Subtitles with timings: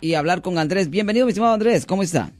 [0.00, 0.90] y hablar con Andrés.
[0.90, 1.86] Bienvenido, mi estimado Andrés.
[1.86, 2.30] ¿Cómo está?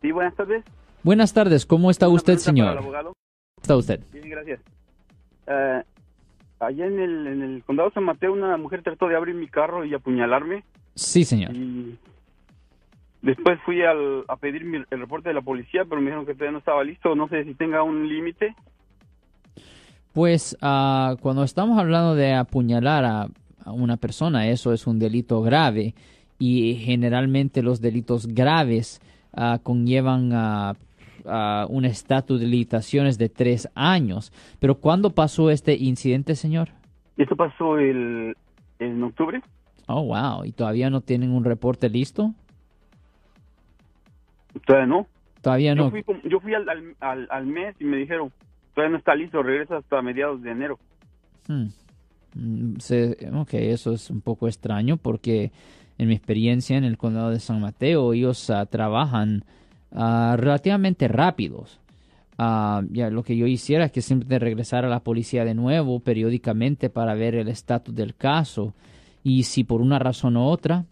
[0.00, 0.64] Sí, buenas tardes.
[1.02, 2.78] Buenas tardes, ¿cómo está Una usted, señor?
[2.78, 3.12] ¿Cómo
[3.60, 4.00] está usted?
[4.10, 4.60] Bien, gracias.
[5.46, 5.82] Eh,
[6.60, 9.84] allá en el, en el condado San Mateo, una mujer trató de abrir mi carro
[9.84, 10.64] y apuñalarme.
[10.94, 11.54] Sí, señor.
[11.54, 11.98] Y
[13.20, 16.32] después fui al, a pedir mi- el reporte de la policía, pero me dijeron que
[16.32, 17.14] todavía no estaba listo.
[17.14, 18.54] No sé si tenga un límite.
[20.14, 23.28] Pues ah, cuando estamos hablando de apuñalar a,
[23.62, 25.94] a una persona, eso es un delito grave
[26.38, 29.00] y generalmente los delitos graves
[29.32, 30.74] ah, conllevan a
[31.26, 34.30] a un estatus de limitaciones de tres años.
[34.60, 36.68] Pero ¿cuándo pasó este incidente, señor?
[37.16, 38.36] Esto pasó el,
[38.78, 39.40] en octubre.
[39.86, 40.44] Oh, wow.
[40.44, 42.34] ¿Y todavía no tienen un reporte listo?
[44.66, 45.06] Todavía no.
[45.40, 45.90] Todavía Yo no.
[45.90, 48.30] fui, yo fui al, al, al- al mes y me dijeron,
[48.74, 50.78] todavía no está listo, regresa hasta mediados de enero.
[51.48, 51.66] Hmm.
[52.34, 52.74] Mm,
[53.34, 55.52] ok, eso es un poco extraño porque
[55.98, 59.44] en mi experiencia en el condado de San Mateo ellos ah, trabajan
[59.92, 61.80] ah, relativamente rápidos.
[62.36, 66.00] Ah, ya lo que yo hiciera es que siempre regresar a la policía de nuevo
[66.00, 68.74] periódicamente para ver el estatus del caso.
[69.22, 70.84] Y si por una razón u otra,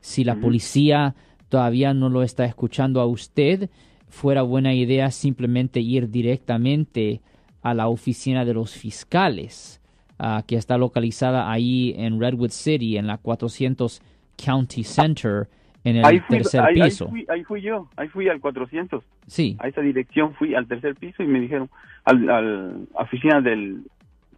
[0.00, 1.14] si la policía
[1.48, 3.70] todavía no lo está escuchando a usted,
[4.08, 7.20] fuera buena idea simplemente ir directamente
[7.62, 9.80] a la oficina de los fiscales,
[10.18, 14.02] ah, que está localizada ahí en Redwood City, en la 400
[14.36, 15.48] County Center,
[15.84, 17.08] en el ahí, fui, tercer ahí, ahí piso.
[17.08, 19.02] fui, ahí fui yo, ahí fui al 400.
[19.26, 21.68] Sí, a esa dirección fui al tercer piso y me dijeron
[22.04, 23.82] al, al oficina del,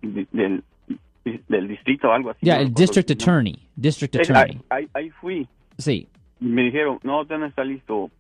[0.03, 0.62] del
[1.48, 2.39] del distrito o algo así.
[2.47, 3.11] ya, no el District.
[3.11, 3.58] Attorney.
[3.77, 4.58] District Es- Attorney.
[4.70, 6.08] ahí, ahí, ahí fui Sí,
[6.41, 8.11] y me dijeron no todavía no está listo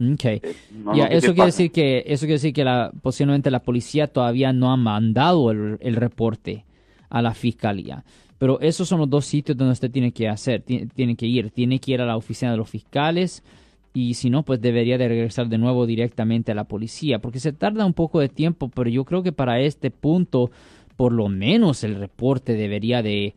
[0.00, 0.24] ok.
[0.42, 1.46] eh, no, Ya, no, ¿qué eso quiere pasa?
[1.48, 5.78] decir que eso quiere decir que la, posiblemente la policía todavía no ha mandado el,
[5.80, 6.64] el reporte
[7.10, 8.04] a la fiscalía.
[8.38, 11.50] Pero esos son los dos sitios donde usted tiene que hacer, tiene, tiene que ir.
[11.50, 13.42] Tiene que ir a la oficina de los fiscales
[13.92, 17.52] y si no, pues debería de regresar de nuevo directamente a la policía, porque se
[17.52, 20.50] tarda un poco de tiempo, pero yo creo que para este punto,
[20.96, 23.36] por lo menos el reporte debería de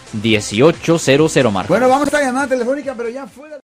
[0.13, 1.73] 1-800-530-1800, Marco.
[1.73, 3.61] Bueno, vamos a llamada telefónica, pero ya fuera.